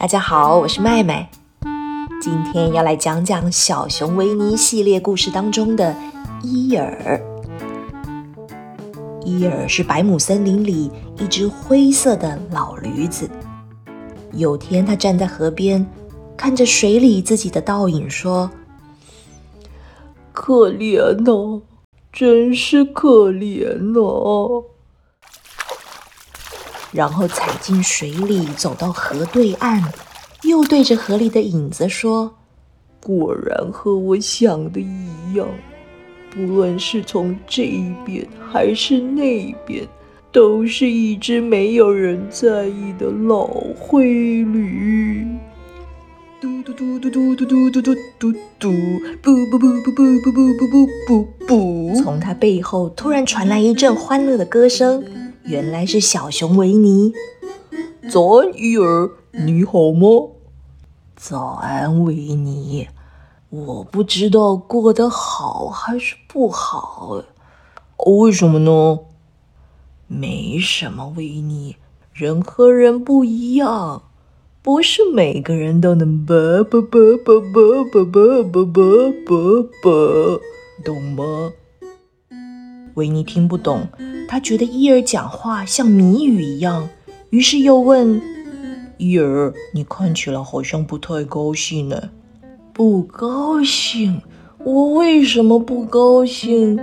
[0.00, 1.28] 大家好，我是麦麦，
[2.22, 5.94] 今天要来讲讲小熊维尼系列故事当中的
[6.42, 7.20] 伊尔。
[9.26, 13.28] 伊尔是百亩森林里一只灰色的老驴子。
[14.32, 15.86] 有天，他站在河边，
[16.34, 18.50] 看着水里自己的倒影，说
[20.32, 21.60] ：“可怜呐，
[22.10, 24.64] 真是可怜呐。”
[26.92, 29.82] 然后踩进水里，走到河对岸，
[30.42, 32.34] 又对着河里的影子说
[33.00, 35.46] ：“果然和我想的一样，
[36.34, 39.86] 不论是从这一边还是那边，
[40.32, 43.46] 都是一只没有人在意的老
[43.78, 45.26] 灰驴。”
[46.40, 48.72] 嘟嘟嘟嘟嘟嘟嘟嘟嘟嘟嘟，
[49.20, 52.02] 不不不不不不不不不不。
[52.02, 55.04] 从他背后突然传来一阵欢乐的歌声。
[55.44, 57.12] 原来是小熊维尼。
[58.10, 60.32] 早安，伊尔，你好吗？
[61.16, 62.88] 早安，维尼。
[63.48, 67.22] 我不知道过得好还是不好。
[68.06, 69.00] 为什么呢？
[70.06, 71.76] 没什么，维尼。
[72.12, 74.02] 人和人不一样，
[74.62, 80.40] 不是每个人都能啵啵啵啵啵啵啵啵啵啵啵，
[80.84, 81.52] 懂吗？
[82.94, 83.86] 维尼听不懂。
[84.28, 86.88] 他觉得伊尔讲话像谜语一样，
[87.30, 88.20] 于是又问
[88.96, 92.10] ：“伊尔，你看起来好像不太高兴呢。
[92.72, 94.22] ”“不高兴？
[94.64, 96.78] 我为什么不高兴？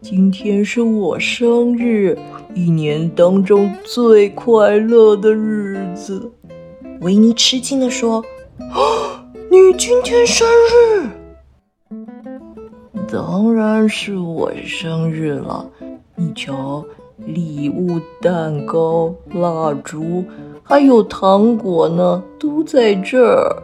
[0.00, 2.16] 今天是我生日，
[2.54, 6.32] 一年当中最快乐的日子。”
[7.02, 8.24] 维尼吃惊地说
[8.72, 11.10] ：“啊，你今天生日
[13.10, 15.66] ？”“当然是我生日了。”
[16.14, 16.84] 你瞧，
[17.18, 20.24] 礼物、蛋糕、蜡烛，
[20.62, 23.62] 还有糖果呢，都在这儿。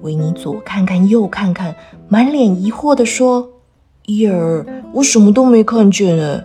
[0.00, 1.74] 维尼左看看，右看看，
[2.08, 3.48] 满脸疑惑地说
[4.06, 6.42] ：“伊尔，我什么都没看见呢。”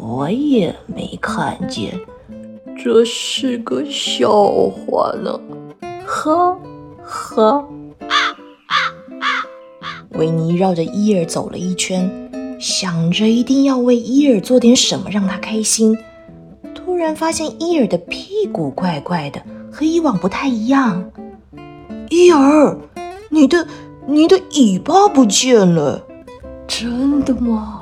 [0.00, 1.98] 我也没看见，
[2.76, 4.30] 这是个笑
[4.68, 5.40] 话呢！
[6.04, 6.58] 哈
[7.02, 7.64] 哈！
[10.22, 12.08] 维尼绕着伊尔走了一圈。
[12.60, 15.98] 想着一定要为伊尔做点什么让他开心，
[16.72, 21.10] 突然发现伊尔的屁股怪怪的，和以往不太一样。
[22.08, 22.78] 伊尔，
[23.30, 23.66] 你的
[24.06, 26.00] 你的尾巴不见了，
[26.68, 27.80] 真的吗？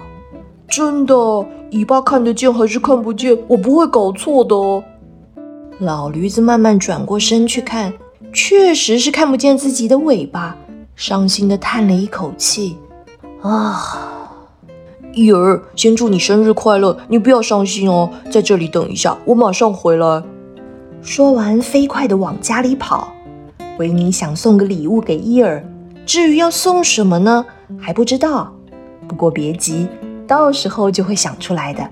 [0.66, 1.14] 真的，
[1.72, 3.36] 尾巴看得见还是看不见？
[3.48, 4.82] 我不会搞错的哦。
[5.78, 7.92] 老驴子慢慢转过身去看，
[8.32, 10.56] 确实是看不见自己的尾巴，
[11.00, 12.76] 伤心的叹了一口气，
[13.40, 14.36] 啊。
[15.14, 16.94] 伊尔，先祝你生日快乐！
[17.08, 20.22] 你不要伤心哦，在这里等一下，我马上回来。
[21.00, 23.14] 说完，飞快地往家里跑。
[23.78, 25.64] 维尼想送个礼物给伊尔，
[26.04, 27.46] 至于要送什么呢？
[27.78, 28.52] 还不知道。
[29.08, 29.88] 不过别急，
[30.26, 31.90] 到时候就会想出来的。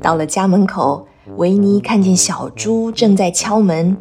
[0.00, 1.06] 到了家门口，
[1.36, 3.96] 维尼看见小猪正在敲门。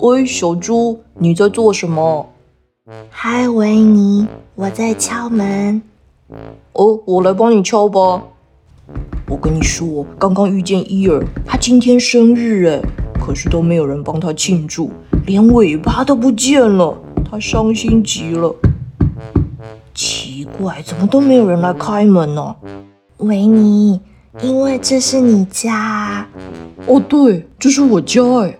[0.00, 2.28] 喂，小猪，你在做什么？
[3.10, 5.82] 嗨，维尼，我在敲门。
[6.72, 8.22] 哦，我来帮你敲吧。
[9.28, 12.80] 我跟你说，刚刚遇见伊尔，他今天生日哎，
[13.20, 14.90] 可是都没有人帮他庆祝，
[15.26, 16.96] 连尾巴都不见了，
[17.30, 18.54] 他伤心极了。
[19.94, 22.56] 奇怪，怎么都没有人来开门呢？
[23.18, 24.00] 维尼，
[24.42, 26.26] 因为这是你家。
[26.86, 28.58] 哦，对，这是我家哎。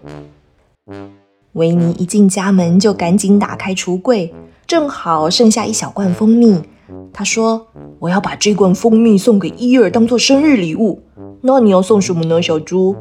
[1.52, 4.34] 维尼一进家门就赶紧打开橱柜，
[4.66, 6.62] 正好剩下一小罐蜂蜜。
[7.12, 7.66] 他说
[7.98, 11.02] ：“我要把这罐蜂蜜送给伊尔当做生日礼物。
[11.42, 12.94] 那你要送什么呢，小猪？”“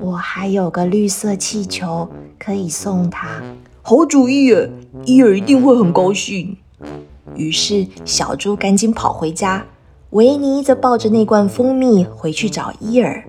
[0.00, 3.42] 我还有个绿色气球可以送他。
[3.82, 4.70] ”“好主意耶！
[5.04, 6.56] 伊尔一定会很高兴。”
[7.36, 9.64] 于是小猪赶紧跑回家，
[10.10, 13.22] 维尼则抱着那罐蜂蜜回去找伊尔。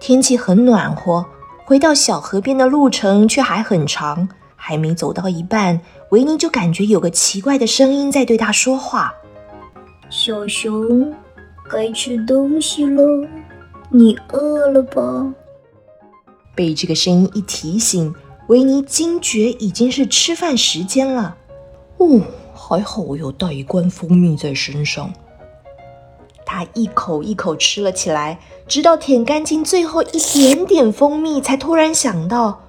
[0.00, 1.24] 天气很暖和，
[1.64, 4.28] 回到小河边的路程却还很长。
[4.58, 5.80] 还没走到一半，
[6.10, 9.14] 维尼就感觉有个奇怪的声音在对他说话
[10.10, 11.14] ：“小熊，
[11.70, 13.04] 该吃东西了，
[13.90, 15.32] 你饿了吧？”
[16.56, 18.12] 被这个声音一提醒，
[18.48, 21.36] 维尼惊觉已经是吃饭时间了。
[21.98, 22.20] 哦，
[22.54, 25.12] 还好我有带一罐蜂蜜在身上。
[26.44, 28.38] 他一口一口吃了起来，
[28.68, 32.60] 直到舔干净最后一点点蜂蜜，才突然想到：“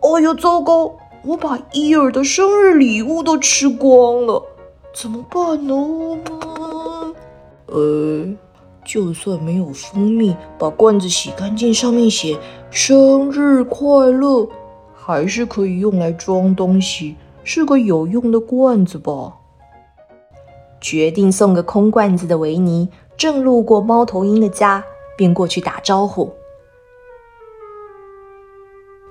[0.00, 0.94] 哦呦，糟糕！
[1.24, 4.42] 我把伊尔的生日礼物都吃光了，
[4.94, 5.74] 怎么办呢？
[7.66, 8.26] 呃，
[8.84, 12.38] 就算没有蜂蜜，把罐子洗干净，上面写
[12.70, 14.48] “生日快乐”，
[15.04, 19.34] 还是可以用来装东西，是个有用的罐子吧。
[20.80, 24.84] 决定送个空罐子的维尼，正路过猫头鹰的家，
[25.16, 26.32] 便过去打招呼。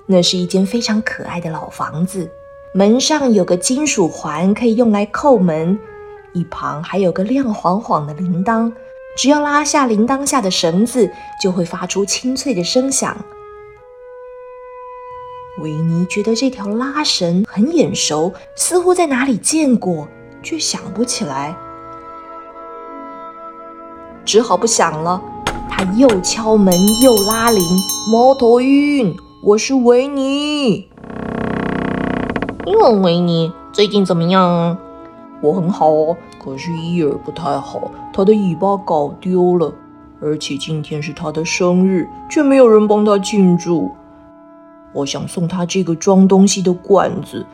[0.06, 2.30] 那是一间非常可爱的老房子，
[2.72, 5.78] 门上有个金属环，可以用来扣门。
[6.32, 8.72] 一旁还有个亮晃晃的铃铛，
[9.14, 11.10] 只要拉下铃铛下的绳子，
[11.42, 13.14] 就会发出清脆的声响。
[15.62, 20.08] 维尼觉得这条拉绳很眼熟，似乎在哪里见过，
[20.42, 21.56] 却想不起来，
[24.24, 25.22] 只好不想了。
[25.70, 27.62] 他又敲门又拉铃，
[28.10, 29.16] 猫头鹰。
[29.44, 30.88] 我是维尼。
[32.66, 34.76] 哟，维尼，最近怎么样？
[35.40, 39.72] 我很好哦，可是伊尔不太好，他的尾巴搞丢了，
[40.20, 43.92] 而且今天是他的生日，却没有人帮他庆祝。
[44.92, 47.44] 我想送他这个装东西的罐子，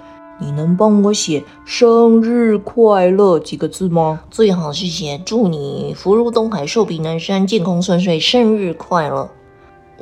[0.40, 4.20] 你能帮我写“生日快乐”几个字吗？
[4.30, 9.30] 最好是写“祝你福如东海，寿比南山，健康顺遂，生日快乐”。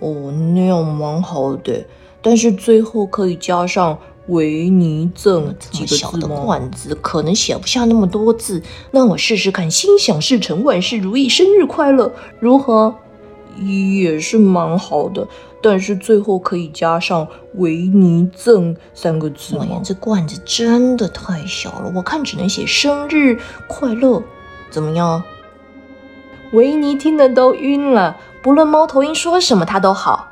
[0.01, 1.85] 哦，那样蛮好的，
[2.21, 3.99] 但是最后可以加上
[4.29, 6.13] “维尼赠”几个字吗？
[6.13, 9.71] 小的罐子可能写不下那么多字，那我试试看。
[9.71, 12.95] 心想事成，万事如意，生日快乐，如何？
[13.59, 15.27] 也是蛮好的，
[15.63, 19.81] 但是最后可以加上“维尼赠”三个字吗？
[19.85, 24.23] 这罐子真的太小了，我看只能写“生日快乐”，
[24.71, 25.23] 怎么样？
[26.53, 28.17] 维尼听得都晕了。
[28.43, 30.29] 不论猫头鹰说什么，他都好。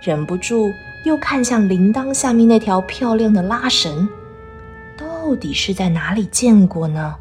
[0.00, 0.70] 忍不住
[1.04, 4.08] 又看向铃铛下面那条漂亮的拉绳，
[4.96, 7.16] 到底是在哪里见过呢？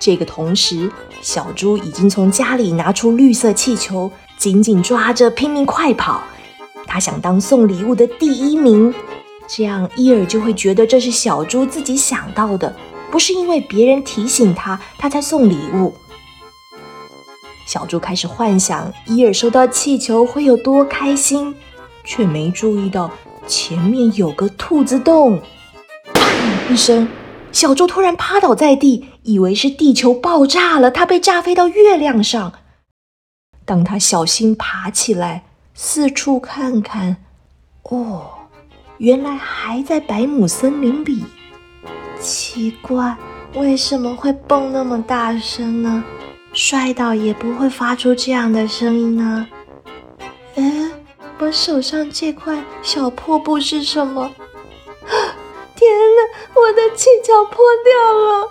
[0.00, 6.22] 这个同时，小猪已经从家里拿出绿色气球，紧紧抓着，拼命快跑。
[6.86, 8.92] 他想当送礼物的第一名，
[9.46, 12.74] 这样伊尔就会觉得这是小猪自己想到的。
[13.10, 15.92] 不是因为别人提醒他，他才送礼物。
[17.66, 21.54] 小猪开始幻想伊尔收到气球会有多开心，
[22.04, 23.10] 却没注意到
[23.46, 25.38] 前面有个兔子洞。
[26.14, 27.06] 砰一声，
[27.52, 32.52] 小猪突然趴倒在地，以为是地球爆炸了，它被炸飞到月亮上。
[33.64, 35.44] 当他小心爬起来，
[35.74, 37.16] 四处看看，
[37.84, 38.30] 哦，
[38.98, 41.24] 原来还在百亩森林里。
[42.20, 43.16] 奇怪，
[43.54, 46.04] 为什么会蹦那么大声呢？
[46.52, 49.46] 摔倒也不会发出这样的声音呢。
[50.56, 50.90] 哎，
[51.38, 54.30] 我手上这块小破布是什么？
[56.70, 58.48] 我的气球破掉了！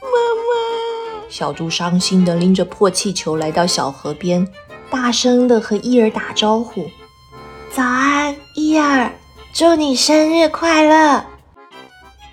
[0.00, 0.08] 妈
[0.40, 4.48] 妈，小猪伤心的拎着破气球来到小河边，
[4.88, 6.86] 大声的和伊尔打招呼
[7.70, 9.12] ：“早安，伊尔，
[9.52, 11.22] 祝你生日快乐！”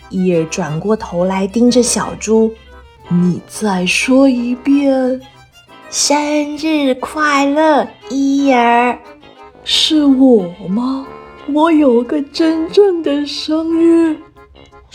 [0.09, 2.53] 伊尔转过头来盯着小猪
[3.11, 5.19] ：“你再说一遍，
[5.89, 8.97] 生日快乐，伊尔！
[9.65, 11.05] 是我吗？
[11.53, 14.15] 我有个真正的生日。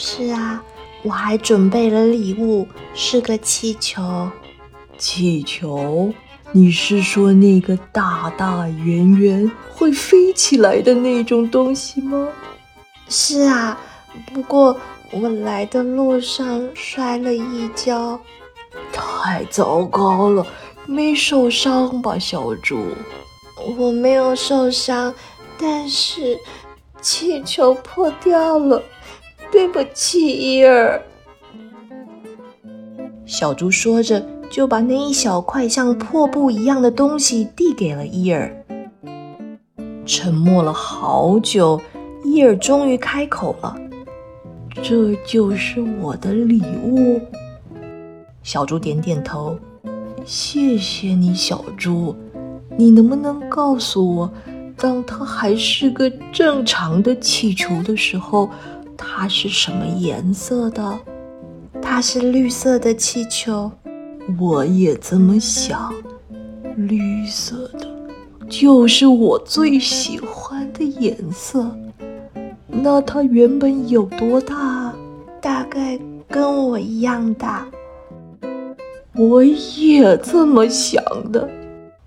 [0.02, 0.64] 是啊，
[1.02, 4.30] 我还准备了礼物，是个气球。
[4.96, 6.10] 气球？
[6.52, 12.28] 你是说那个大大圆圆会飞起来的那种东西吗？
[13.10, 13.78] 是啊，
[14.32, 14.74] 不过……”
[15.12, 18.18] 我来的路上摔了一跤，
[18.92, 20.46] 太糟糕了！
[20.86, 22.80] 没受伤吧，小猪？
[23.76, 25.12] 我没有受伤，
[25.58, 26.38] 但是
[27.00, 28.80] 气球破掉了，
[29.50, 31.00] 对不起，伊尔。
[33.26, 38.50] 小猪说着，就把那一小块像破布一样的东西递给了伊尔。
[40.06, 41.80] 沉默了好久，
[42.24, 43.76] 伊尔终于开口了。
[44.82, 47.20] 这就是我的礼物。
[48.42, 49.58] 小猪点点头，
[50.24, 52.16] 谢谢你，小猪。
[52.76, 54.32] 你能不能告诉我，
[54.76, 58.48] 当它还是个正常的气球的时候，
[59.02, 61.00] 它是什么颜色的？
[61.80, 63.72] 它是绿色的气球。
[64.38, 65.90] 我也这么想，
[66.76, 67.88] 绿色的，
[68.46, 71.74] 就是我最喜欢的颜色。
[72.68, 74.94] 那它原本有多大？
[75.40, 77.66] 大概跟我一样大。
[79.14, 81.02] 我也这么想
[81.32, 81.48] 的。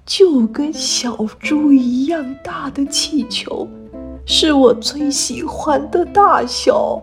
[0.06, 3.66] 就跟小猪一样大的气球，
[4.26, 7.02] 是我最喜欢的大小。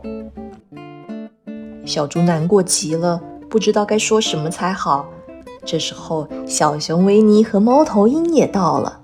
[1.85, 5.07] 小猪难过极了，不知道该说什么才好。
[5.65, 9.01] 这时候，小熊维尼和猫头鹰也到了。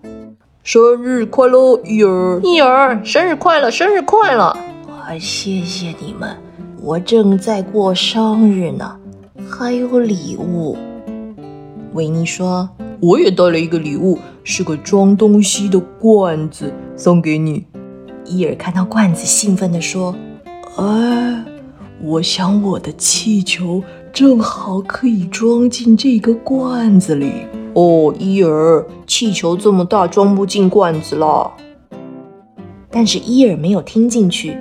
[0.63, 2.41] 生日快乐，伊尔！
[2.43, 4.45] 伊尔，生日快乐，生日快乐！
[4.45, 6.37] 啊，谢谢你们，
[6.81, 8.99] 我正在过生日呢，
[9.49, 10.77] 还有礼物。
[11.93, 12.69] 维尼说
[13.01, 17.67] ：“我也带了一个礼物，是个装东西的罐子，送给你。”
[18.29, 20.15] 伊尔看到罐子，兴奋地说
[20.77, 21.45] ：“哎，
[22.03, 27.33] 我想我的气球正好可以装进这个罐子里。”
[27.75, 31.53] 哦，伊尔，气球这么大，装不进罐子了。
[32.91, 34.57] 但是伊尔没有听进去，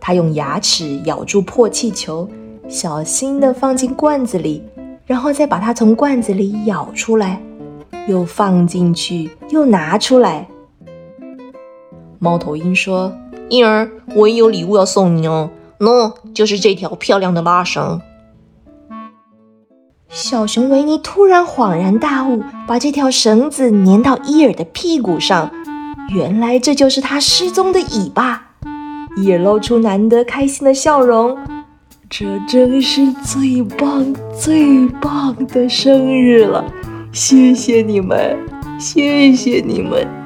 [0.00, 2.28] 他用牙齿咬住破气球，
[2.66, 4.64] 小心地放进罐子里，
[5.04, 7.40] 然后再把它从罐子里舀出来，
[8.08, 10.48] 又放进去，又拿出来。
[12.26, 13.12] 猫头鹰说
[13.48, 18.00] ：“伊尔，我也有礼物要送你哦，喏，就是这条漂亮的拉绳。”
[20.10, 25.52] 小熊维尼突然恍然大悟，把这条绳子粘到伊尔的屁股上。
[26.12, 28.56] 原来这就是他失踪的尾巴。
[29.16, 31.38] 伊尔露出难得开心的笑容。
[32.10, 36.64] 这真是最棒、最棒的生日了！
[37.12, 38.36] 谢谢你们，
[38.80, 40.25] 谢谢你们。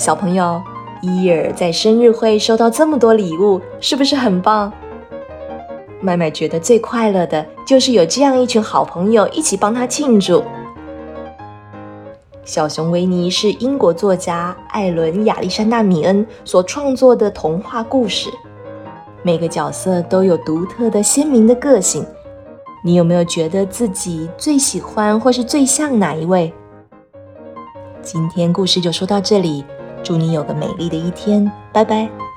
[0.00, 0.62] 小朋友，
[1.02, 4.72] 伊尔在生日会收到这么多礼物，是不是很棒？
[6.00, 10.42] 麦麦觉得最快乐的就是有这样一群好朋友一起帮他庆祝。
[12.46, 18.30] 小熊维尼是英国作家艾伦·亚历山大·米恩所创作的童话故事，
[19.22, 22.02] 每个角色都有独特的鲜明的个性。
[22.82, 26.50] 你有没有觉得自己最喜欢或是最像哪一位？
[28.00, 29.62] 今天故事就说到这里。
[30.02, 32.29] 祝你有个美丽的一天，拜拜。